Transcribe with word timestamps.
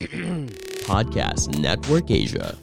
Podcast 0.88 1.60
Network 1.60 2.10
Asia. 2.10 2.56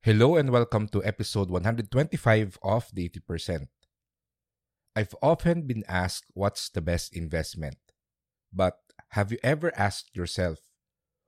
Hello 0.00 0.36
and 0.36 0.48
welcome 0.48 0.88
to 0.88 1.04
episode 1.04 1.50
125 1.50 2.56
of 2.62 2.88
the 2.94 3.10
80%. 3.10 3.68
I've 4.96 5.14
often 5.20 5.66
been 5.66 5.84
asked 5.88 6.32
what's 6.32 6.70
the 6.70 6.80
best 6.80 7.14
investment. 7.14 7.76
But 8.50 8.78
have 9.10 9.30
you 9.30 9.36
ever 9.42 9.70
asked 9.76 10.16
yourself, 10.16 10.58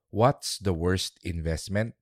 what's 0.09 0.57
the 0.57 0.73
worst 0.73 1.21
investment? 1.23 1.93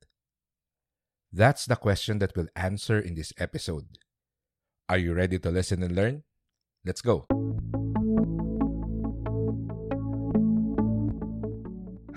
That's 1.33 1.67
the 1.67 1.75
question 1.75 2.21
that 2.21 2.37
we'll 2.37 2.55
answer 2.55 3.01
in 3.01 3.17
this 3.17 3.33
episode. 3.37 3.99
Are 4.89 4.99
you 4.99 5.13
ready 5.13 5.41
to 5.41 5.51
listen 5.51 5.83
and 5.83 5.97
learn? 5.97 6.23
Let's 6.85 7.03
go. 7.03 7.27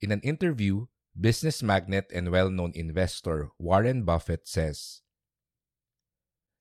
In 0.00 0.12
an 0.12 0.20
interview, 0.20 0.86
business 1.18 1.62
magnate 1.62 2.12
and 2.12 2.28
well 2.30 2.50
known 2.50 2.72
investor 2.76 3.48
Warren 3.58 4.04
Buffett 4.04 4.46
says 4.46 5.00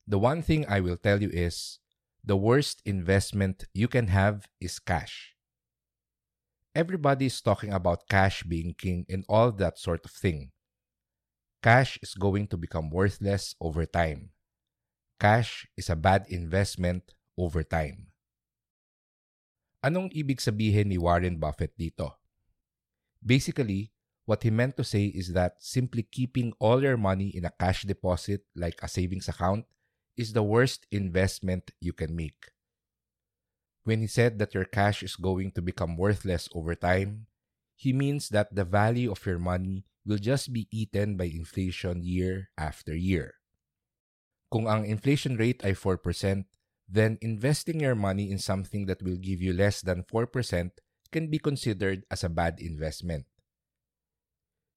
The 0.08 0.19
one 0.19 0.41
thing 0.41 0.64
I 0.69 0.80
will 0.80 0.95
tell 0.95 1.22
you 1.22 1.30
is 1.30 1.80
the 2.23 2.38
worst 2.39 2.81
investment 2.86 3.67
you 3.73 3.88
can 3.88 4.08
have 4.08 4.47
is 4.61 4.80
cash. 4.80 5.36
Everybody 6.73 7.28
is 7.28 7.41
talking 7.41 7.72
about 7.72 8.08
cash 8.08 8.44
being 8.44 8.73
king 8.73 9.06
and 9.09 9.23
all 9.28 9.52
that 9.59 9.78
sort 9.80 10.06
of 10.06 10.11
thing. 10.11 10.52
Cash 11.61 12.00
is 12.02 12.16
going 12.16 12.47
to 12.47 12.58
become 12.58 12.89
worthless 12.89 13.56
over 13.59 13.86
time. 13.86 14.31
Cash 15.19 15.67
is 15.75 15.89
a 15.89 15.95
bad 15.95 16.25
investment 16.30 17.16
over 17.38 17.63
time. 17.63 18.11
Anong 19.83 20.11
ibig 20.16 20.39
sabihin 20.41 20.88
ni 20.91 20.97
Warren 20.97 21.38
Buffett 21.38 21.75
dito? 21.78 22.24
Basically, 23.25 23.91
what 24.25 24.44
he 24.44 24.53
meant 24.53 24.78
to 24.78 24.84
say 24.84 25.06
is 25.06 25.34
that 25.34 25.58
simply 25.58 26.03
keeping 26.03 26.53
all 26.59 26.81
your 26.81 26.97
money 26.97 27.34
in 27.34 27.46
a 27.46 27.53
cash 27.58 27.84
deposit 27.84 28.46
like 28.56 28.78
a 28.81 28.88
savings 28.88 29.28
account 29.28 29.66
is 30.16 30.34
the 30.34 30.44
worst 30.44 30.86
investment 30.91 31.72
you 31.81 31.91
can 31.91 32.16
make. 32.16 32.53
When 33.84 34.02
he 34.02 34.08
said 34.08 34.40
that 34.40 34.53
your 34.53 34.66
cash 34.66 35.03
is 35.03 35.16
going 35.16 35.52
to 35.53 35.62
become 35.62 35.97
worthless 35.97 36.50
over 36.53 36.74
time, 36.74 37.28
he 37.75 37.94
means 37.94 38.30
that 38.30 38.53
the 38.53 38.66
value 38.66 39.12
of 39.12 39.25
your 39.25 39.38
money 39.38 39.86
will 40.06 40.18
just 40.18 40.53
be 40.53 40.68
eaten 40.72 41.18
by 41.18 41.25
inflation 41.25 42.02
year 42.02 42.50
after 42.57 42.96
year. 42.96 43.42
Kung 44.52 44.69
ang 44.69 44.86
inflation 44.86 45.38
rate 45.38 45.66
ay 45.66 45.74
4%, 45.74 46.46
then 46.88 47.18
investing 47.22 47.81
your 47.81 47.97
money 47.97 48.30
in 48.30 48.38
something 48.38 48.86
that 48.86 49.02
will 49.02 49.18
give 49.18 49.42
you 49.42 49.53
less 49.53 49.81
than 49.81 50.06
4% 50.06 50.30
can 51.11 51.29
be 51.29 51.39
considered 51.39 52.03
as 52.09 52.23
a 52.23 52.29
bad 52.29 52.59
investment. 52.59 53.25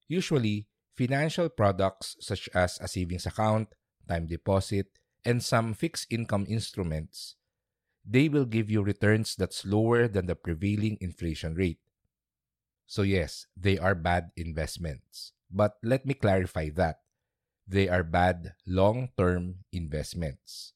Usually, 0.09 0.67
financial 0.95 1.49
products 1.49 2.17
such 2.21 2.49
as 2.55 2.79
a 2.81 2.89
savings 2.89 3.27
account, 3.27 3.75
time 4.09 4.27
deposit, 4.27 4.99
and 5.25 5.43
some 5.43 5.75
fixed 5.75 6.07
income 6.11 6.47
instruments, 6.49 7.37
they 8.05 8.29
will 8.29 8.47
give 8.47 8.71
you 8.71 8.83
returns 8.83 9.37
that's 9.37 9.67
lower 9.67 10.09
than 10.09 10.27
the 10.27 10.35
prevailing 10.35 10.97
inflation 11.01 11.55
rate. 11.55 11.81
So 12.87 13.03
yes, 13.03 13.47
they 13.55 13.79
are 13.79 13.95
bad 13.95 14.31
investments. 14.37 15.33
But 15.51 15.77
let 15.83 16.07
me 16.07 16.15
clarify 16.15 16.71
that. 16.77 17.01
They 17.67 17.89
are 17.89 18.03
bad 18.03 18.55
long-term 18.67 19.65
investments. 19.73 20.73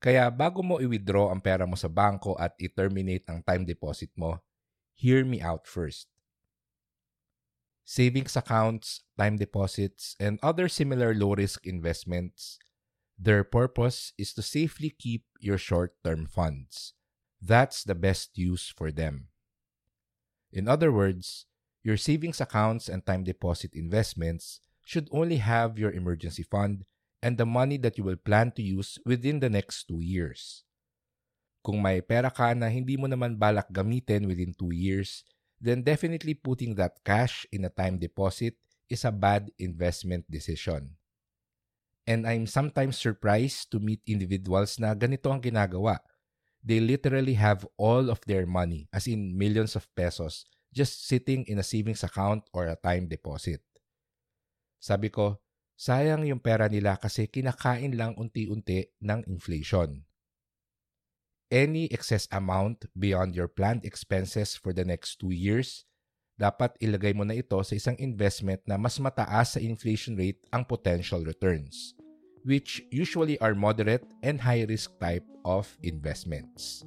Kaya 0.00 0.32
bago 0.32 0.64
mo 0.64 0.80
i-withdraw 0.80 1.28
ang 1.28 1.44
pera 1.44 1.68
mo 1.68 1.76
sa 1.76 1.92
banko 1.92 2.32
at 2.40 2.56
i-terminate 2.56 3.28
ang 3.28 3.44
time 3.44 3.68
deposit 3.68 4.08
mo, 4.16 4.40
hear 4.96 5.22
me 5.28 5.44
out 5.44 5.68
first. 5.68 6.08
Savings 7.84 8.34
accounts, 8.38 9.04
time 9.18 9.36
deposits, 9.36 10.16
and 10.16 10.40
other 10.40 10.72
similar 10.72 11.12
low-risk 11.12 11.66
investments 11.66 12.56
Their 13.20 13.44
purpose 13.44 14.16
is 14.16 14.32
to 14.32 14.40
safely 14.40 14.88
keep 14.88 15.28
your 15.44 15.60
short 15.60 15.92
term 16.00 16.24
funds. 16.24 16.96
That's 17.36 17.84
the 17.84 17.94
best 17.94 18.32
use 18.40 18.72
for 18.72 18.88
them. 18.88 19.28
In 20.50 20.66
other 20.66 20.88
words, 20.88 21.44
your 21.84 22.00
savings 22.00 22.40
accounts 22.40 22.88
and 22.88 23.04
time 23.04 23.24
deposit 23.24 23.76
investments 23.76 24.64
should 24.80 25.12
only 25.12 25.36
have 25.36 25.78
your 25.78 25.92
emergency 25.92 26.42
fund 26.42 26.88
and 27.20 27.36
the 27.36 27.46
money 27.46 27.76
that 27.76 27.96
you 27.96 28.04
will 28.04 28.20
plan 28.20 28.52
to 28.56 28.62
use 28.64 28.98
within 29.04 29.40
the 29.40 29.52
next 29.52 29.84
two 29.88 30.00
years. 30.00 30.64
Kung 31.60 31.84
may 31.84 32.00
pera 32.00 32.32
ka 32.32 32.56
na 32.56 32.72
hindi 32.72 32.96
mo 32.96 33.04
naman 33.04 33.36
balak 33.36 33.68
gamitin 33.68 34.24
within 34.24 34.56
two 34.56 34.72
years, 34.72 35.24
then 35.60 35.84
definitely 35.84 36.32
putting 36.32 36.72
that 36.80 36.96
cash 37.04 37.44
in 37.52 37.68
a 37.68 37.72
time 37.72 38.00
deposit 38.00 38.56
is 38.88 39.04
a 39.04 39.12
bad 39.12 39.52
investment 39.60 40.24
decision. 40.32 40.96
And 42.08 42.24
I'm 42.24 42.48
sometimes 42.48 42.96
surprised 42.96 43.70
to 43.70 43.78
meet 43.78 44.00
individuals 44.08 44.80
na 44.80 44.96
ganito 44.96 45.28
ang 45.28 45.44
ginagawa. 45.44 46.00
They 46.64 46.80
literally 46.80 47.36
have 47.36 47.68
all 47.76 48.08
of 48.08 48.24
their 48.24 48.48
money, 48.48 48.88
as 48.92 49.04
in 49.04 49.36
millions 49.36 49.76
of 49.76 49.88
pesos, 49.92 50.48
just 50.72 51.04
sitting 51.08 51.44
in 51.44 51.60
a 51.60 51.64
savings 51.64 52.04
account 52.04 52.48
or 52.56 52.66
a 52.66 52.76
time 52.76 53.04
deposit. 53.08 53.60
Sabi 54.80 55.12
ko, 55.12 55.40
sayang 55.80 56.28
yung 56.28 56.44
pera 56.44 56.68
nila 56.68 57.00
kasi 57.00 57.24
kinakain 57.24 57.96
lang 57.96 58.12
unti-unti 58.20 58.92
ng 59.00 59.24
inflation. 59.24 60.04
Any 61.48 61.88
excess 61.88 62.28
amount 62.28 62.84
beyond 62.92 63.32
your 63.32 63.48
planned 63.48 63.88
expenses 63.88 64.60
for 64.60 64.76
the 64.76 64.84
next 64.84 65.16
two 65.16 65.32
years, 65.32 65.88
dapat 66.36 66.76
ilagay 66.84 67.16
mo 67.16 67.24
na 67.24 67.40
ito 67.40 67.56
sa 67.64 67.72
isang 67.72 67.96
investment 67.96 68.60
na 68.68 68.76
mas 68.76 69.00
mataas 69.00 69.56
sa 69.56 69.60
inflation 69.64 70.20
rate 70.20 70.44
ang 70.52 70.68
potential 70.68 71.24
returns 71.24 71.96
which 72.44 72.80
usually 72.90 73.36
are 73.40 73.54
moderate 73.54 74.04
and 74.22 74.40
high 74.40 74.64
risk 74.68 74.96
type 75.00 75.24
of 75.44 75.68
investments. 75.82 76.84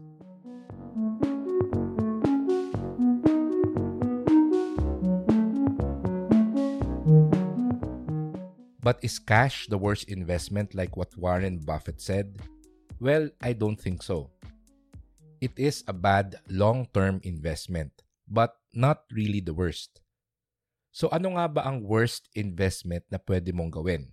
But 8.83 8.99
is 8.99 9.15
cash 9.15 9.71
the 9.71 9.79
worst 9.79 10.11
investment 10.11 10.75
like 10.75 10.99
what 10.99 11.15
Warren 11.15 11.63
Buffett 11.63 12.03
said? 12.03 12.35
Well, 12.99 13.31
I 13.39 13.55
don't 13.55 13.79
think 13.79 14.03
so. 14.03 14.29
It 15.39 15.55
is 15.55 15.87
a 15.87 15.95
bad 15.95 16.35
long-term 16.51 17.23
investment, 17.23 18.03
but 18.27 18.59
not 18.75 19.07
really 19.07 19.39
the 19.39 19.55
worst. 19.55 20.03
So 20.91 21.07
ano 21.15 21.39
nga 21.39 21.47
ba 21.47 21.61
ang 21.63 21.87
worst 21.87 22.27
investment 22.35 23.07
na 23.07 23.17
pwede 23.23 23.55
mong 23.55 23.71
gawin? 23.71 24.11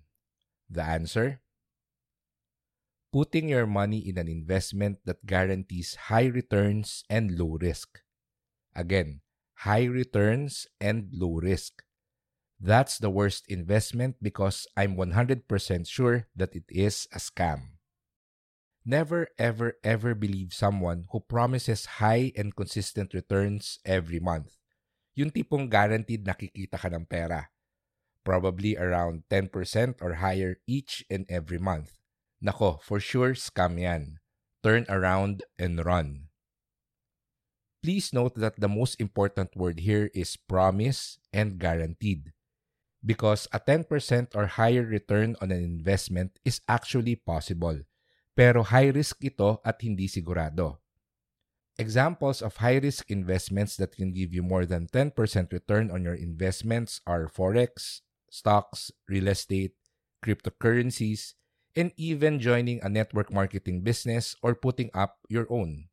The 0.71 0.87
answer? 0.87 1.43
Putting 3.11 3.51
your 3.51 3.67
money 3.67 4.07
in 4.07 4.23
an 4.23 4.31
investment 4.31 5.03
that 5.03 5.27
guarantees 5.27 6.07
high 6.07 6.31
returns 6.31 7.03
and 7.11 7.35
low 7.35 7.59
risk. 7.59 8.07
Again, 8.71 9.27
high 9.67 9.91
returns 9.91 10.71
and 10.79 11.11
low 11.11 11.43
risk. 11.43 11.83
That's 12.61 13.01
the 13.01 13.09
worst 13.09 13.49
investment 13.49 14.21
because 14.21 14.69
I'm 14.77 14.93
100% 15.01 15.49
sure 15.89 16.29
that 16.37 16.53
it 16.53 16.69
is 16.69 17.09
a 17.09 17.17
scam. 17.17 17.81
Never, 18.85 19.29
ever, 19.41 19.81
ever 19.81 20.15
believe 20.15 20.53
someone 20.53 21.09
who 21.09 21.25
promises 21.25 22.01
high 22.01 22.33
and 22.37 22.53
consistent 22.53 23.17
returns 23.17 23.81
every 23.89 24.21
month. 24.21 24.61
Yung 25.17 25.33
tipong 25.33 25.73
guaranteed 25.73 26.29
nakikita 26.29 26.77
ka 26.77 26.93
ng 26.93 27.09
pera. 27.09 27.49
Probably 28.29 28.77
around 28.77 29.25
10% 29.33 30.05
or 30.05 30.21
higher 30.21 30.61
each 30.69 31.01
and 31.09 31.25
every 31.33 31.59
month. 31.59 31.97
Nako, 32.45 32.81
for 32.85 33.01
sure, 33.01 33.33
scam 33.33 33.81
yan. 33.81 34.21
Turn 34.61 34.85
around 34.93 35.49
and 35.57 35.81
run. 35.81 36.29
Please 37.81 38.13
note 38.13 38.37
that 38.37 38.61
the 38.61 38.69
most 38.69 39.01
important 39.01 39.57
word 39.57 39.81
here 39.81 40.13
is 40.13 40.37
promise 40.37 41.17
and 41.33 41.57
guaranteed. 41.57 42.37
Because 43.05 43.49
a 43.53 43.61
10% 43.61 44.37
or 44.37 44.47
higher 44.47 44.85
return 44.85 45.37
on 45.41 45.51
an 45.51 45.65
investment 45.65 46.39
is 46.45 46.61
actually 46.69 47.17
possible 47.17 47.81
pero 48.41 48.65
high 48.65 48.89
risk 48.89 49.21
ito 49.21 49.61
at 49.69 49.77
hindi 49.85 50.09
sigurado. 50.09 50.81
Examples 51.77 52.41
of 52.41 52.57
high-risk 52.61 53.09
investments 53.13 53.77
that 53.77 53.93
can 53.97 54.17
give 54.17 54.33
you 54.33 54.41
more 54.41 54.65
than 54.65 54.89
10% 54.89 55.13
return 55.53 55.93
on 55.93 56.05
your 56.05 56.17
investments 56.17 57.05
are 57.05 57.29
forex, 57.29 58.01
stocks, 58.29 58.93
real 59.09 59.29
estate, 59.29 59.77
cryptocurrencies, 60.25 61.37
and 61.77 61.93
even 61.97 62.41
joining 62.41 62.81
a 62.81 62.89
network 62.89 63.33
marketing 63.33 63.81
business 63.81 64.37
or 64.41 64.57
putting 64.57 64.89
up 64.93 65.21
your 65.29 65.49
own. 65.49 65.89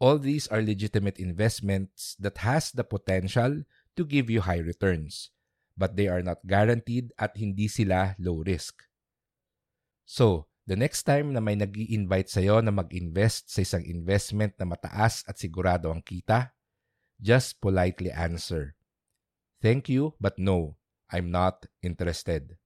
All 0.00 0.16
these 0.16 0.48
are 0.48 0.60
legitimate 0.60 1.16
investments 1.20 2.16
that 2.20 2.44
has 2.44 2.72
the 2.72 2.84
potential 2.84 3.64
to 3.96 4.04
give 4.04 4.28
you 4.28 4.40
high 4.40 4.60
returns, 4.60 5.28
but 5.76 5.96
they 5.96 6.06
are 6.06 6.22
not 6.22 6.42
guaranteed 6.44 7.12
at 7.16 7.36
hindi 7.36 7.68
sila 7.68 8.16
low 8.18 8.40
risk. 8.44 8.84
So, 10.04 10.52
The 10.62 10.78
next 10.78 11.02
time 11.02 11.34
na 11.34 11.42
may 11.42 11.58
nag 11.58 11.74
invite 11.74 12.30
sa'yo 12.30 12.62
na 12.62 12.70
mag-invest 12.70 13.50
sa 13.50 13.66
isang 13.66 13.82
investment 13.82 14.54
na 14.62 14.66
mataas 14.70 15.26
at 15.26 15.34
sigurado 15.34 15.90
ang 15.90 15.98
kita, 15.98 16.54
just 17.18 17.58
politely 17.58 18.14
answer, 18.14 18.78
Thank 19.58 19.90
you, 19.90 20.14
but 20.22 20.38
no, 20.38 20.78
I'm 21.10 21.30
not 21.34 21.66
interested. 21.82 22.58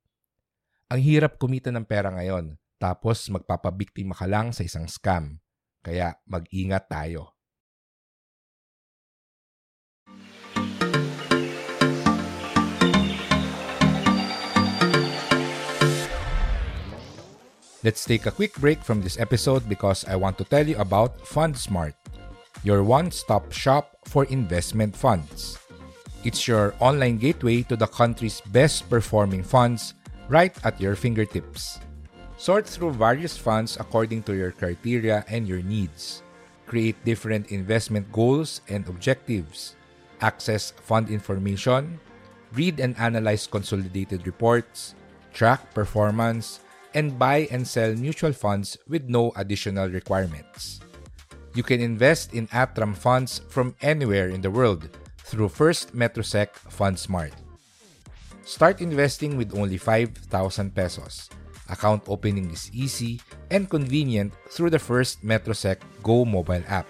Ang 0.92 1.00
hirap 1.04 1.40
kumita 1.40 1.72
ng 1.72 1.84
pera 1.84 2.12
ngayon, 2.12 2.56
tapos 2.76 3.28
magpapabiktima 3.32 4.12
ka 4.12 4.28
lang 4.28 4.52
sa 4.52 4.64
isang 4.64 4.88
scam. 4.88 5.40
Kaya 5.80 6.16
mag-ingat 6.28 6.88
tayo. 6.88 7.35
Let's 17.86 18.02
take 18.02 18.26
a 18.26 18.34
quick 18.34 18.58
break 18.58 18.82
from 18.82 18.98
this 18.98 19.14
episode 19.14 19.70
because 19.70 20.02
I 20.10 20.18
want 20.18 20.42
to 20.42 20.44
tell 20.50 20.66
you 20.66 20.74
about 20.82 21.22
FundSmart, 21.22 21.94
your 22.66 22.82
one 22.82 23.14
stop 23.14 23.54
shop 23.54 23.94
for 24.10 24.26
investment 24.26 24.90
funds. 24.90 25.54
It's 26.26 26.50
your 26.50 26.74
online 26.82 27.22
gateway 27.22 27.62
to 27.70 27.78
the 27.78 27.86
country's 27.86 28.42
best 28.50 28.90
performing 28.90 29.46
funds 29.46 29.94
right 30.26 30.50
at 30.66 30.80
your 30.80 30.98
fingertips. 30.98 31.78
Sort 32.42 32.66
through 32.66 32.98
various 32.98 33.38
funds 33.38 33.78
according 33.78 34.26
to 34.26 34.34
your 34.34 34.50
criteria 34.50 35.22
and 35.30 35.46
your 35.46 35.62
needs. 35.62 36.26
Create 36.66 36.98
different 37.04 37.54
investment 37.54 38.10
goals 38.10 38.66
and 38.66 38.82
objectives. 38.90 39.78
Access 40.26 40.74
fund 40.82 41.06
information. 41.06 42.00
Read 42.50 42.80
and 42.80 42.98
analyze 42.98 43.46
consolidated 43.46 44.26
reports. 44.26 44.98
Track 45.30 45.70
performance 45.72 46.65
and 46.96 47.20
buy 47.20 47.44
and 47.52 47.68
sell 47.68 47.92
mutual 47.92 48.32
funds 48.32 48.80
with 48.88 49.04
no 49.04 49.28
additional 49.36 49.92
requirements. 49.92 50.80
You 51.52 51.62
can 51.62 51.84
invest 51.84 52.32
in 52.32 52.48
Atram 52.48 52.96
funds 52.96 53.44
from 53.52 53.76
anywhere 53.84 54.32
in 54.32 54.40
the 54.40 54.50
world 54.50 54.88
through 55.20 55.52
First 55.52 55.92
Metrosec 55.92 56.56
FundSmart. 56.72 57.36
Start 58.48 58.80
investing 58.80 59.36
with 59.36 59.52
only 59.52 59.76
5,000 59.76 60.72
pesos. 60.72 61.28
Account 61.68 62.08
opening 62.08 62.48
is 62.48 62.70
easy 62.72 63.20
and 63.50 63.68
convenient 63.68 64.32
through 64.48 64.70
the 64.70 64.78
First 64.78 65.20
Metrosec 65.20 65.84
Go 66.02 66.24
mobile 66.24 66.64
app. 66.68 66.88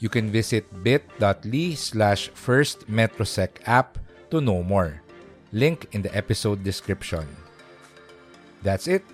You 0.00 0.10
can 0.10 0.28
visit 0.28 0.68
bit.ly 0.84 1.72
slash 1.74 2.28
First 2.34 2.90
Metrosec 2.90 3.64
app 3.64 3.96
to 4.30 4.42
know 4.42 4.62
more. 4.62 5.00
Link 5.52 5.88
in 5.92 6.02
the 6.02 6.12
episode 6.12 6.64
description. 6.64 7.24
That's 8.64 8.88
it. 8.88 9.13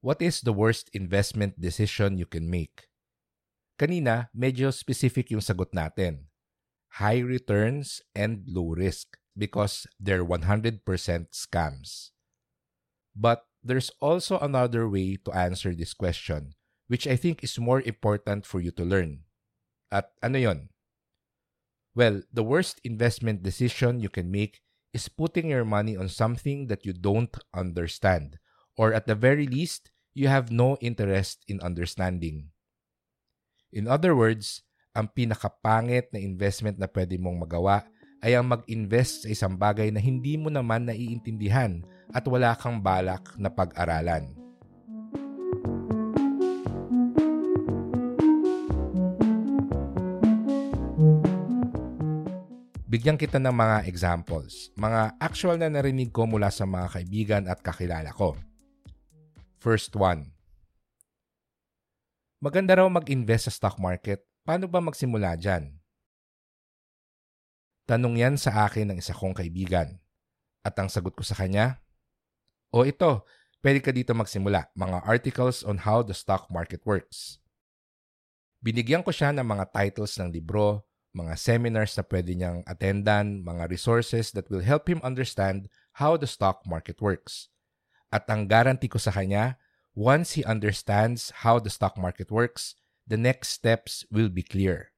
What 0.00 0.20
is 0.20 0.40
the 0.40 0.52
worst 0.52 0.88
investment 0.92 1.60
decision 1.60 2.16
you 2.16 2.26
can 2.26 2.48
make? 2.48 2.88
Kanina, 3.78 4.28
medyo 4.36 4.72
specific 4.72 5.30
yung 5.30 5.44
sagot 5.44 5.72
natin. 5.76 6.32
High 7.00 7.20
returns 7.20 8.00
and 8.16 8.44
low 8.48 8.72
risk 8.72 9.20
because 9.36 9.86
they're 10.00 10.24
100% 10.24 10.82
scams. 11.30 12.10
But 13.14 13.44
there's 13.62 13.92
also 14.00 14.40
another 14.40 14.88
way 14.88 15.16
to 15.24 15.32
answer 15.32 15.76
this 15.76 15.92
question 15.92 16.56
which 16.90 17.06
I 17.06 17.14
think 17.14 17.46
is 17.46 17.54
more 17.56 17.80
important 17.86 18.44
for 18.44 18.58
you 18.58 18.74
to 18.74 18.82
learn. 18.82 19.22
At 19.94 20.10
ano 20.26 20.42
yon? 20.42 20.74
Well, 21.94 22.26
the 22.34 22.42
worst 22.42 22.82
investment 22.82 23.46
decision 23.46 24.02
you 24.02 24.10
can 24.10 24.26
make 24.26 24.58
is 24.90 25.06
putting 25.06 25.54
your 25.54 25.64
money 25.64 25.94
on 25.94 26.10
something 26.10 26.66
that 26.66 26.82
you 26.82 26.92
don't 26.92 27.30
understand 27.54 28.42
or 28.80 28.96
at 28.96 29.04
the 29.04 29.12
very 29.12 29.44
least, 29.44 29.92
you 30.16 30.32
have 30.32 30.48
no 30.48 30.80
interest 30.80 31.44
in 31.44 31.60
understanding. 31.60 32.48
In 33.68 33.84
other 33.84 34.16
words, 34.16 34.64
ang 34.96 35.12
pinakapangit 35.12 36.08
na 36.16 36.18
investment 36.24 36.80
na 36.80 36.88
pwede 36.88 37.20
mong 37.20 37.44
magawa 37.44 37.84
ay 38.24 38.40
ang 38.40 38.48
mag-invest 38.48 39.24
sa 39.24 39.28
isang 39.28 39.60
bagay 39.60 39.92
na 39.92 40.00
hindi 40.00 40.40
mo 40.40 40.48
naman 40.48 40.88
naiintindihan 40.88 41.84
at 42.08 42.24
wala 42.24 42.56
kang 42.56 42.80
balak 42.80 43.20
na 43.36 43.52
pag-aralan. 43.52 44.32
Bigyan 52.90 53.14
kita 53.14 53.38
ng 53.38 53.54
mga 53.54 53.86
examples, 53.86 54.74
mga 54.74 55.14
actual 55.22 55.54
na 55.60 55.70
narinig 55.70 56.10
ko 56.10 56.26
mula 56.26 56.50
sa 56.50 56.66
mga 56.66 56.86
kaibigan 56.90 57.44
at 57.46 57.62
kakilala 57.62 58.10
ko. 58.10 58.34
First 59.60 59.92
one. 59.92 60.32
Maganda 62.40 62.80
raw 62.80 62.88
mag-invest 62.88 63.44
sa 63.44 63.52
stock 63.52 63.76
market. 63.76 64.24
Paano 64.40 64.64
ba 64.64 64.80
magsimula 64.80 65.36
dyan? 65.36 65.76
Tanong 67.84 68.16
yan 68.16 68.40
sa 68.40 68.64
akin 68.64 68.88
ng 68.88 68.96
isa 69.04 69.12
kong 69.12 69.36
kaibigan. 69.36 70.00
At 70.64 70.80
ang 70.80 70.88
sagot 70.88 71.12
ko 71.12 71.20
sa 71.20 71.36
kanya, 71.36 71.84
O 72.72 72.88
ito, 72.88 73.28
pwede 73.60 73.84
ka 73.84 73.92
dito 73.92 74.16
magsimula. 74.16 74.72
Mga 74.72 75.04
articles 75.04 75.60
on 75.60 75.84
how 75.84 76.00
the 76.00 76.16
stock 76.16 76.48
market 76.48 76.80
works. 76.88 77.36
Binigyan 78.64 79.04
ko 79.04 79.12
siya 79.12 79.28
ng 79.36 79.44
mga 79.44 79.76
titles 79.76 80.16
ng 80.16 80.32
libro, 80.32 80.88
mga 81.12 81.36
seminars 81.36 81.92
na 82.00 82.04
pwede 82.08 82.32
niyang 82.32 82.64
attendan, 82.64 83.44
mga 83.44 83.68
resources 83.68 84.32
that 84.32 84.48
will 84.48 84.64
help 84.64 84.88
him 84.88 85.04
understand 85.04 85.68
how 86.00 86.16
the 86.16 86.24
stock 86.24 86.64
market 86.64 86.96
works. 87.04 87.52
At 88.10 88.26
ang 88.26 88.50
guarantee 88.50 88.90
ko 88.90 88.98
sa 88.98 89.14
kanya, 89.14 89.54
once 89.94 90.34
he 90.34 90.42
understands 90.42 91.30
how 91.46 91.62
the 91.62 91.70
stock 91.70 91.94
market 91.94 92.30
works, 92.30 92.74
the 93.06 93.18
next 93.18 93.54
steps 93.54 94.02
will 94.10 94.30
be 94.30 94.42
clear. 94.42 94.90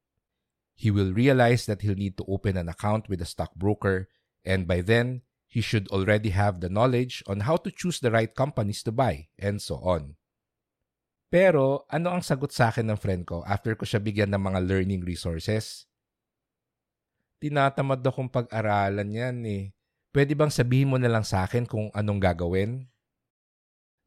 He 0.72 0.88
will 0.88 1.12
realize 1.12 1.68
that 1.68 1.84
he'll 1.84 1.96
need 1.96 2.16
to 2.16 2.26
open 2.28 2.56
an 2.56 2.72
account 2.72 3.12
with 3.12 3.20
a 3.20 3.28
stockbroker, 3.28 4.08
and 4.42 4.64
by 4.64 4.80
then, 4.80 5.22
he 5.44 5.60
should 5.60 5.86
already 5.92 6.32
have 6.32 6.64
the 6.64 6.72
knowledge 6.72 7.20
on 7.28 7.44
how 7.44 7.60
to 7.60 7.68
choose 7.68 8.00
the 8.00 8.08
right 8.08 8.32
companies 8.32 8.80
to 8.88 8.92
buy, 8.92 9.28
and 9.36 9.60
so 9.60 9.76
on. 9.84 10.16
Pero 11.32 11.88
ano 11.88 12.12
ang 12.12 12.20
sagot 12.20 12.52
sa 12.52 12.68
akin 12.68 12.92
ng 12.92 13.00
friend 13.00 13.24
ko 13.24 13.40
after 13.48 13.72
ko 13.72 13.88
siya 13.88 14.04
bigyan 14.04 14.28
ng 14.36 14.52
mga 14.52 14.60
learning 14.68 15.00
resources? 15.00 15.88
Tinatamad 17.40 18.04
akong 18.04 18.28
pag-aralan 18.28 19.08
yan 19.08 19.40
eh. 19.48 19.72
Pwede 20.12 20.36
bang 20.36 20.52
sabihin 20.52 20.92
mo 20.92 21.00
na 21.00 21.08
lang 21.08 21.24
sa 21.24 21.48
akin 21.48 21.64
kung 21.64 21.88
anong 21.96 22.20
gagawin? 22.20 22.91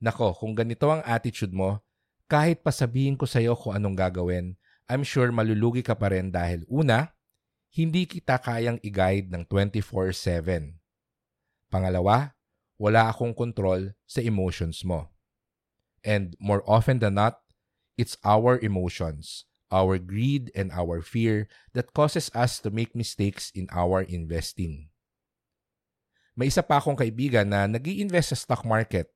Nako, 0.06 0.38
kung 0.38 0.54
ganito 0.54 0.86
ang 0.86 1.02
attitude 1.02 1.50
mo, 1.50 1.82
kahit 2.30 2.62
pa 2.62 2.70
sabihin 2.70 3.18
ko 3.18 3.26
sa'yo 3.26 3.58
kung 3.58 3.74
anong 3.74 3.98
gagawin, 3.98 4.54
I'm 4.86 5.02
sure 5.02 5.34
malulugi 5.34 5.82
ka 5.82 5.98
pa 5.98 6.14
rin 6.14 6.30
dahil 6.30 6.62
una, 6.70 7.10
hindi 7.74 8.06
kita 8.06 8.38
kayang 8.38 8.78
i-guide 8.86 9.34
ng 9.34 9.50
24-7. 9.50 10.78
Pangalawa, 11.74 12.38
wala 12.78 13.10
akong 13.10 13.34
control 13.34 13.98
sa 14.06 14.22
emotions 14.22 14.86
mo. 14.86 15.10
And 16.06 16.38
more 16.38 16.62
often 16.70 17.02
than 17.02 17.18
not, 17.18 17.42
it's 17.98 18.14
our 18.22 18.62
emotions, 18.62 19.50
our 19.74 19.98
greed, 19.98 20.54
and 20.54 20.70
our 20.70 21.02
fear 21.02 21.50
that 21.74 21.98
causes 21.98 22.30
us 22.38 22.62
to 22.62 22.70
make 22.70 22.94
mistakes 22.94 23.50
in 23.58 23.66
our 23.74 24.06
investing. 24.06 24.94
May 26.38 26.54
isa 26.54 26.62
pa 26.62 26.78
akong 26.78 27.00
kaibigan 27.00 27.50
na 27.50 27.66
nag 27.66 27.82
invest 27.90 28.36
sa 28.36 28.38
stock 28.38 28.62
market. 28.68 29.15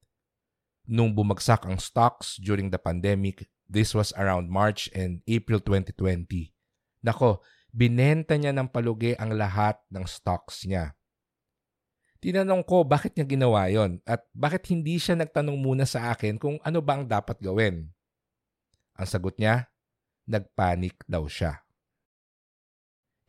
Nung 0.89 1.13
bumagsak 1.13 1.69
ang 1.69 1.77
stocks 1.77 2.41
during 2.41 2.73
the 2.73 2.81
pandemic, 2.81 3.45
this 3.69 3.93
was 3.93 4.09
around 4.17 4.49
March 4.49 4.89
and 4.97 5.21
April 5.29 5.61
2020. 5.61 6.49
Nako, 7.05 7.45
binenta 7.69 8.33
niya 8.33 8.49
ng 8.49 8.65
palugi 8.73 9.13
ang 9.13 9.37
lahat 9.37 9.77
ng 9.93 10.01
stocks 10.09 10.65
niya. 10.65 10.97
Tinanong 12.17 12.65
ko 12.65 12.81
bakit 12.81 13.13
niya 13.13 13.29
ginawa 13.29 13.69
yon 13.69 14.01
at 14.01 14.25
bakit 14.33 14.65
hindi 14.73 14.97
siya 14.97 15.13
nagtanong 15.13 15.61
muna 15.61 15.85
sa 15.85 16.09
akin 16.09 16.41
kung 16.41 16.57
ano 16.65 16.81
ba 16.81 16.97
ang 16.97 17.05
dapat 17.05 17.37
gawin. 17.37 17.93
Ang 18.97 19.07
sagot 19.07 19.37
niya, 19.37 19.69
nagpanik 20.25 21.05
daw 21.05 21.29
siya. 21.29 21.61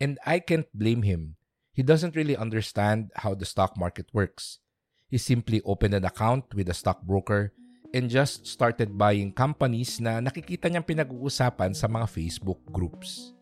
And 0.01 0.17
I 0.25 0.41
can't 0.41 0.67
blame 0.73 1.05
him. 1.05 1.37
He 1.77 1.85
doesn't 1.85 2.17
really 2.17 2.35
understand 2.35 3.13
how 3.21 3.37
the 3.37 3.45
stock 3.45 3.77
market 3.77 4.09
works. 4.17 4.65
He 5.11 5.19
simply 5.19 5.59
opened 5.67 5.99
an 5.99 6.07
account 6.07 6.55
with 6.55 6.71
a 6.71 6.77
stockbroker 6.79 7.51
and 7.91 8.07
just 8.07 8.47
started 8.47 8.95
buying 8.95 9.35
companies 9.35 9.99
na 9.99 10.23
nakikita 10.23 10.71
niyang 10.71 10.87
pinag-uusapan 10.87 11.75
sa 11.75 11.91
mga 11.91 12.07
Facebook 12.07 12.63
groups. 12.71 13.35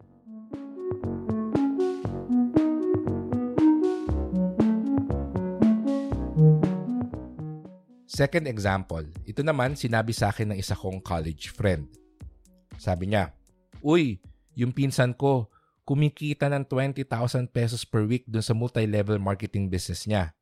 Second 8.09 8.49
example, 8.49 9.05
ito 9.29 9.45
naman 9.45 9.77
sinabi 9.77 10.17
sa 10.17 10.33
akin 10.33 10.57
ng 10.57 10.59
isa 10.59 10.73
kong 10.73 11.05
college 11.05 11.53
friend. 11.53 11.85
Sabi 12.81 13.13
niya, 13.13 13.37
Uy, 13.85 14.25
yung 14.57 14.73
pinsan 14.73 15.13
ko, 15.13 15.53
kumikita 15.85 16.49
ng 16.49 16.65
20,000 16.65 17.05
pesos 17.53 17.85
per 17.85 18.09
week 18.09 18.25
dun 18.25 18.41
sa 18.41 18.57
multi-level 18.57 19.21
marketing 19.21 19.69
business 19.69 20.09
niya. 20.09 20.33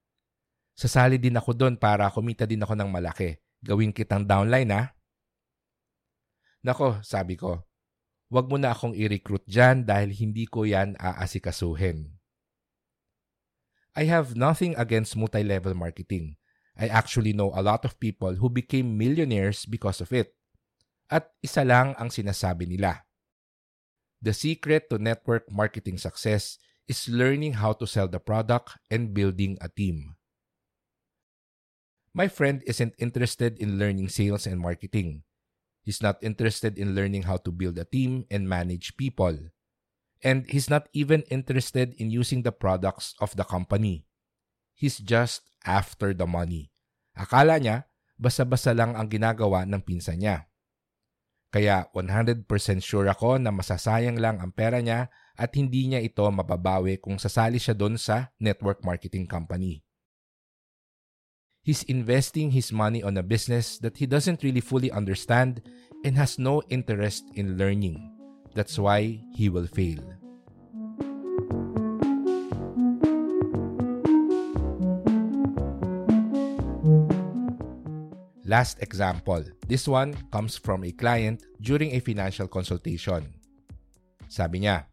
Sasali 0.77 1.17
din 1.17 1.33
ako 1.41 1.57
doon 1.57 1.75
para 1.81 2.05
kumita 2.13 2.45
din 2.45 2.61
ako 2.61 2.77
ng 2.77 2.93
malaki. 2.93 3.41
Gawin 3.65 3.97
kitang 3.97 4.29
downline 4.29 4.69
ha. 4.69 4.93
Nako, 6.61 7.01
sabi 7.01 7.41
ko, 7.41 7.65
wag 8.29 8.45
mo 8.45 8.61
na 8.61 8.77
akong 8.77 8.93
i-recruit 8.93 9.41
dyan 9.49 9.89
dahil 9.89 10.13
hindi 10.13 10.45
ko 10.45 10.69
yan 10.69 10.93
aasikasuhin. 11.01 12.13
I 13.97 14.05
have 14.05 14.37
nothing 14.37 14.77
against 14.77 15.17
multi-level 15.17 15.73
marketing. 15.73 16.37
I 16.77 16.93
actually 16.93 17.33
know 17.33 17.57
a 17.57 17.65
lot 17.65 17.89
of 17.89 17.97
people 17.97 18.37
who 18.37 18.53
became 18.53 19.01
millionaires 19.01 19.65
because 19.65 20.05
of 20.05 20.13
it. 20.13 20.37
At 21.09 21.33
isa 21.41 21.65
lang 21.65 21.97
ang 21.97 22.13
sinasabi 22.13 22.69
nila. 22.69 23.09
The 24.21 24.37
secret 24.37 24.93
to 24.93 25.01
network 25.01 25.49
marketing 25.49 25.97
success 25.97 26.61
is 26.85 27.09
learning 27.09 27.57
how 27.65 27.73
to 27.81 27.89
sell 27.89 28.11
the 28.11 28.21
product 28.21 28.77
and 28.93 29.17
building 29.17 29.57
a 29.65 29.73
team. 29.73 30.16
My 32.17 32.33
friend 32.33 32.65
isn't 32.65 32.97
interested 32.97 33.61
in 33.61 33.77
learning 33.77 34.09
sales 34.09 34.49
and 34.49 34.57
marketing. 34.57 35.29
He's 35.85 36.01
not 36.01 36.17
interested 36.25 36.81
in 36.81 36.97
learning 36.97 37.29
how 37.29 37.37
to 37.45 37.53
build 37.53 37.77
a 37.77 37.85
team 37.85 38.25
and 38.33 38.49
manage 38.49 38.97
people. 38.97 39.37
And 40.25 40.49
he's 40.49 40.73
not 40.73 40.89
even 40.97 41.29
interested 41.29 41.93
in 42.01 42.09
using 42.09 42.41
the 42.41 42.57
products 42.57 43.13
of 43.21 43.37
the 43.37 43.45
company. 43.45 44.09
He's 44.73 44.97
just 44.97 45.45
after 45.69 46.17
the 46.17 46.25
money. 46.25 46.73
Akala 47.13 47.61
niya, 47.61 47.85
basa-basa 48.17 48.73
lang 48.73 48.97
ang 48.97 49.13
ginagawa 49.13 49.69
ng 49.69 49.85
pinsan 49.85 50.25
niya. 50.25 50.49
Kaya 51.53 51.93
100% 51.93 52.49
sure 52.81 53.13
ako 53.13 53.37
na 53.37 53.53
masasayang 53.53 54.17
lang 54.17 54.41
ang 54.41 54.57
pera 54.57 54.81
niya 54.81 55.13
at 55.37 55.53
hindi 55.53 55.85
niya 55.85 56.01
ito 56.01 56.25
mababawi 56.25 56.97
kung 56.97 57.21
sasali 57.21 57.61
siya 57.61 57.77
doon 57.77 58.01
sa 58.01 58.33
network 58.41 58.81
marketing 58.81 59.29
company. 59.29 59.86
He's 61.67 61.83
investing 61.91 62.55
his 62.55 62.71
money 62.71 63.03
on 63.03 63.19
a 63.19 63.27
business 63.27 63.83
that 63.83 63.99
he 63.99 64.07
doesn't 64.07 64.47
really 64.47 64.63
fully 64.63 64.87
understand 64.95 65.67
and 66.07 66.15
has 66.15 66.39
no 66.39 66.63
interest 66.71 67.27
in 67.35 67.59
learning. 67.59 67.99
That's 68.55 68.79
why 68.79 69.19
he 69.35 69.51
will 69.51 69.67
fail. 69.67 69.99
Last 78.47 78.79
example. 78.79 79.43
This 79.67 79.91
one 79.91 80.15
comes 80.31 80.55
from 80.55 80.87
a 80.87 80.95
client 80.95 81.43
during 81.59 81.91
a 81.91 81.99
financial 81.99 82.47
consultation. 82.47 83.27
Sabi 84.31 84.63
niya, 84.63 84.87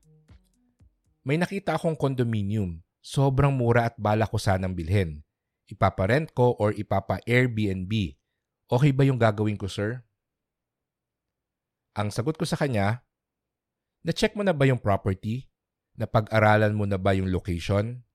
May 1.22 1.38
nakita 1.38 1.78
akong 1.78 1.94
condominium. 1.94 2.82
Sobrang 2.98 3.54
mura 3.54 3.94
at 3.94 3.96
bala 4.02 4.26
ko 4.26 4.42
sanang 4.42 4.74
bilhin. 4.74 5.23
Ipaparent 5.74 6.30
ko 6.38 6.54
or 6.62 6.70
ipapa-Airbnb. 6.78 7.94
Okay 8.70 8.92
ba 8.94 9.04
yung 9.04 9.18
gagawin 9.18 9.58
ko, 9.58 9.66
sir? 9.66 10.06
Ang 11.98 12.14
sagot 12.14 12.38
ko 12.38 12.46
sa 12.46 12.58
kanya, 12.58 13.02
na-check 14.06 14.38
mo 14.38 14.46
na 14.46 14.54
ba 14.54 14.70
yung 14.70 14.82
property? 14.82 15.50
Napag-aralan 15.98 16.74
mo 16.74 16.86
na 16.86 16.98
ba 16.98 17.14
yung 17.14 17.30
location? 17.30 18.06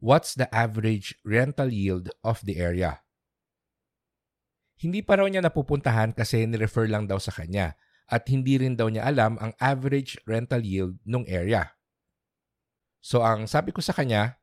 What's 0.00 0.36
the 0.36 0.48
average 0.52 1.16
rental 1.24 1.72
yield 1.72 2.12
of 2.20 2.44
the 2.44 2.60
area? 2.60 3.00
Hindi 4.76 5.00
pa 5.00 5.16
raw 5.16 5.24
niya 5.24 5.40
napupuntahan 5.40 6.12
kasi 6.12 6.44
ni-refer 6.44 6.90
lang 6.90 7.08
daw 7.08 7.16
sa 7.16 7.32
kanya 7.32 7.72
at 8.04 8.28
hindi 8.28 8.60
rin 8.60 8.76
daw 8.76 8.92
niya 8.92 9.08
alam 9.08 9.40
ang 9.40 9.56
average 9.56 10.20
rental 10.28 10.60
yield 10.60 11.00
nung 11.08 11.24
area. 11.24 11.72
So 13.00 13.24
ang 13.24 13.48
sabi 13.48 13.72
ko 13.72 13.80
sa 13.80 13.96
kanya, 13.96 14.36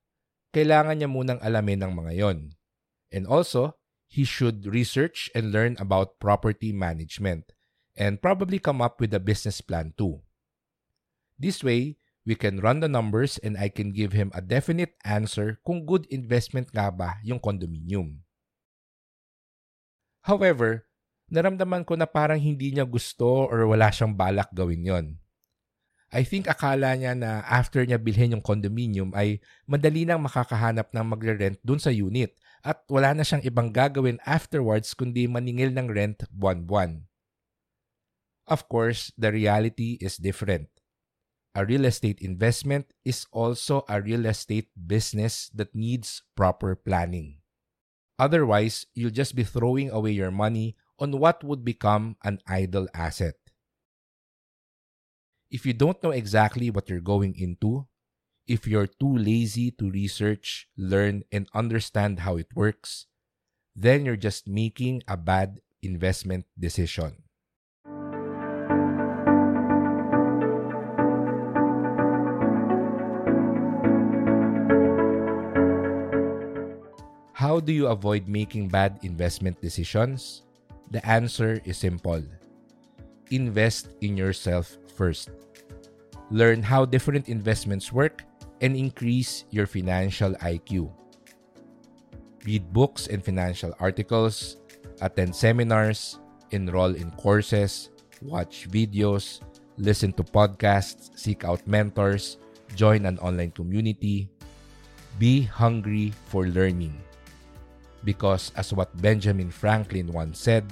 kailangan 0.51 0.99
niya 0.99 1.09
munang 1.11 1.39
alamin 1.39 1.83
ng 1.83 1.93
mga 1.95 2.13
yon. 2.15 2.37
And 3.11 3.27
also, 3.27 3.79
he 4.11 4.27
should 4.27 4.67
research 4.67 5.31
and 5.31 5.55
learn 5.55 5.79
about 5.79 6.19
property 6.19 6.75
management 6.75 7.55
and 7.95 8.19
probably 8.19 8.59
come 8.59 8.83
up 8.83 8.99
with 8.99 9.15
a 9.15 9.23
business 9.23 9.59
plan 9.59 9.95
too. 9.95 10.23
This 11.39 11.63
way, 11.63 11.97
we 12.27 12.35
can 12.35 12.61
run 12.61 12.83
the 12.83 12.91
numbers 12.91 13.39
and 13.41 13.57
I 13.57 13.71
can 13.71 13.91
give 13.91 14.13
him 14.13 14.29
a 14.35 14.43
definite 14.43 14.93
answer 15.01 15.57
kung 15.65 15.87
good 15.87 16.05
investment 16.11 16.69
nga 16.69 16.93
ba 16.93 17.17
yung 17.25 17.41
condominium. 17.41 18.21
However, 20.21 20.85
naramdaman 21.33 21.87
ko 21.87 21.97
na 21.97 22.05
parang 22.05 22.37
hindi 22.37 22.69
niya 22.69 22.85
gusto 22.85 23.49
or 23.49 23.65
wala 23.65 23.89
siyang 23.89 24.13
balak 24.13 24.53
gawin 24.53 24.85
yon. 24.85 25.07
I 26.11 26.27
think 26.27 26.51
akala 26.51 26.91
niya 26.99 27.15
na 27.15 27.39
after 27.47 27.87
niya 27.87 27.95
bilhin 27.95 28.35
yung 28.35 28.43
condominium 28.43 29.15
ay 29.15 29.39
madali 29.63 30.03
nang 30.03 30.19
makakahanap 30.19 30.91
ng 30.91 31.05
magre-rent 31.07 31.57
dun 31.63 31.79
sa 31.79 31.87
unit 31.87 32.35
at 32.67 32.83
wala 32.91 33.15
na 33.15 33.23
siyang 33.23 33.47
ibang 33.47 33.71
gagawin 33.71 34.19
afterwards 34.27 34.91
kundi 34.91 35.25
maningil 35.25 35.71
ng 35.71 35.87
rent 35.87 36.27
buwan-buwan. 36.35 37.07
Of 38.43 38.67
course, 38.67 39.15
the 39.15 39.31
reality 39.31 39.95
is 40.03 40.19
different. 40.19 40.67
A 41.55 41.63
real 41.63 41.87
estate 41.87 42.19
investment 42.19 42.91
is 43.07 43.23
also 43.31 43.87
a 43.87 44.03
real 44.03 44.27
estate 44.27 44.71
business 44.75 45.47
that 45.55 45.71
needs 45.71 46.23
proper 46.35 46.75
planning. 46.75 47.39
Otherwise, 48.19 48.85
you'll 48.93 49.15
just 49.15 49.33
be 49.33 49.47
throwing 49.47 49.89
away 49.89 50.11
your 50.11 50.31
money 50.31 50.75
on 50.99 51.17
what 51.17 51.41
would 51.41 51.65
become 51.65 52.19
an 52.21 52.37
idle 52.45 52.85
asset. 52.93 53.40
If 55.51 55.65
you 55.65 55.73
don't 55.73 56.01
know 56.01 56.15
exactly 56.15 56.71
what 56.71 56.87
you're 56.87 57.03
going 57.03 57.35
into, 57.35 57.83
if 58.47 58.65
you're 58.65 58.87
too 58.87 59.11
lazy 59.11 59.69
to 59.71 59.91
research, 59.91 60.71
learn, 60.77 61.27
and 61.29 61.45
understand 61.53 62.23
how 62.23 62.37
it 62.37 62.47
works, 62.55 63.07
then 63.75 64.05
you're 64.05 64.15
just 64.15 64.47
making 64.47 65.03
a 65.09 65.17
bad 65.17 65.59
investment 65.83 66.45
decision. 66.57 67.27
How 77.35 77.59
do 77.59 77.73
you 77.73 77.87
avoid 77.87 78.29
making 78.29 78.69
bad 78.69 79.03
investment 79.03 79.59
decisions? 79.59 80.43
The 80.91 81.03
answer 81.03 81.59
is 81.65 81.75
simple. 81.75 82.23
Invest 83.31 83.91
in 83.99 84.15
yourself 84.15 84.77
first. 84.95 85.40
Learn 86.31 86.63
how 86.63 86.87
different 86.87 87.27
investments 87.27 87.91
work 87.91 88.23
and 88.63 88.71
increase 88.71 89.43
your 89.51 89.67
financial 89.67 90.31
IQ. 90.39 90.87
Read 92.47 92.71
books 92.71 93.11
and 93.11 93.19
financial 93.19 93.75
articles, 93.83 94.55
attend 95.03 95.35
seminars, 95.35 96.23
enroll 96.51 96.95
in 96.95 97.11
courses, 97.19 97.91
watch 98.23 98.71
videos, 98.71 99.43
listen 99.75 100.13
to 100.13 100.23
podcasts, 100.23 101.11
seek 101.19 101.43
out 101.43 101.59
mentors, 101.67 102.37
join 102.79 103.05
an 103.05 103.19
online 103.19 103.51
community. 103.51 104.31
Be 105.19 105.43
hungry 105.43 106.15
for 106.31 106.47
learning. 106.47 106.95
Because, 108.07 108.55
as 108.55 108.71
what 108.71 108.95
Benjamin 109.03 109.51
Franklin 109.51 110.07
once 110.07 110.39
said, 110.39 110.63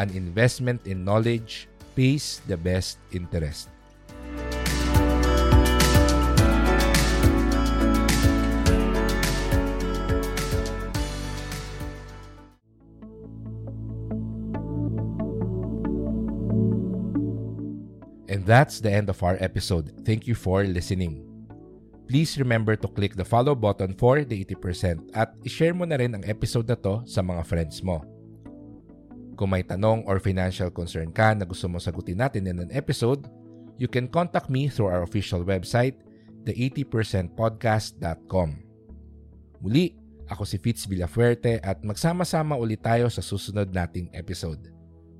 an 0.00 0.08
investment 0.16 0.86
in 0.88 1.04
knowledge 1.04 1.68
pays 1.94 2.40
the 2.48 2.56
best 2.56 2.96
interest. 3.12 3.68
That's 18.46 18.78
the 18.78 18.88
end 18.88 19.10
of 19.10 19.18
our 19.26 19.34
episode. 19.42 19.90
Thank 20.06 20.30
you 20.30 20.38
for 20.38 20.62
listening. 20.62 21.26
Please 22.06 22.38
remember 22.38 22.78
to 22.78 22.86
click 22.86 23.18
the 23.18 23.26
follow 23.26 23.58
button 23.58 23.98
for 23.98 24.22
the 24.22 24.46
80% 24.46 25.10
at 25.18 25.34
ishare 25.42 25.74
mo 25.74 25.82
na 25.84 25.98
rin 25.98 26.14
ang 26.14 26.22
episode 26.22 26.70
na 26.70 26.78
to 26.78 27.02
sa 27.02 27.18
mga 27.18 27.42
friends 27.42 27.82
mo. 27.82 28.06
Kung 29.34 29.50
may 29.50 29.66
tanong 29.66 30.06
or 30.06 30.22
financial 30.22 30.70
concern 30.70 31.10
ka 31.10 31.34
na 31.34 31.42
gusto 31.42 31.66
mo 31.66 31.82
sagutin 31.82 32.22
natin 32.22 32.46
in 32.46 32.62
an 32.62 32.70
episode, 32.70 33.26
you 33.74 33.90
can 33.90 34.06
contact 34.06 34.46
me 34.46 34.70
through 34.70 34.86
our 34.86 35.02
official 35.02 35.42
website, 35.42 35.98
the80percentpodcast.com. 36.46 38.48
Muli, 39.60 39.98
ako 40.30 40.46
si 40.46 40.62
Fitz 40.62 40.86
Villafuerte 40.86 41.58
at 41.58 41.82
magsama-sama 41.82 42.54
ulit 42.54 42.86
tayo 42.86 43.10
sa 43.10 43.20
susunod 43.20 43.74
nating 43.74 44.14
episode. 44.14 44.70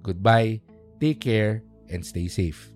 Goodbye, 0.07 0.63
take 1.03 1.19
care, 1.19 1.67
and 1.91 2.07
stay 2.07 2.31
safe. 2.31 2.76